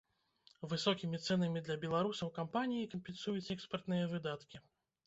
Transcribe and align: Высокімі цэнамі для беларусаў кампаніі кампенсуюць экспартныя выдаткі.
Высокімі 0.71 1.19
цэнамі 1.27 1.63
для 1.67 1.77
беларусаў 1.83 2.33
кампаніі 2.41 2.89
кампенсуюць 2.97 3.49
экспартныя 3.59 4.11
выдаткі. 4.17 4.57